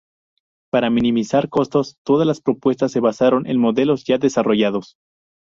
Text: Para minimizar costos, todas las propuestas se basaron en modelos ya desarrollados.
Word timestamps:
Para 0.71 0.89
minimizar 0.89 1.47
costos, 1.47 1.99
todas 2.03 2.25
las 2.25 2.41
propuestas 2.41 2.91
se 2.91 2.99
basaron 3.01 3.45
en 3.45 3.59
modelos 3.59 4.03
ya 4.03 4.17
desarrollados. 4.17 4.95